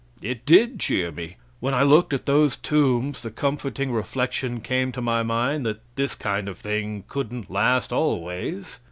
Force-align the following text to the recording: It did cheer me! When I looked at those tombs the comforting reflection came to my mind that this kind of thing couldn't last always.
It 0.23 0.47
did 0.47 0.79
cheer 0.79 1.11
me! 1.11 1.37
When 1.59 1.75
I 1.75 1.83
looked 1.83 2.11
at 2.11 2.25
those 2.25 2.57
tombs 2.57 3.21
the 3.21 3.29
comforting 3.29 3.91
reflection 3.91 4.59
came 4.59 4.91
to 4.93 4.99
my 4.99 5.21
mind 5.21 5.63
that 5.67 5.81
this 5.95 6.15
kind 6.15 6.49
of 6.49 6.57
thing 6.57 7.03
couldn't 7.07 7.51
last 7.51 7.93
always. 7.93 8.79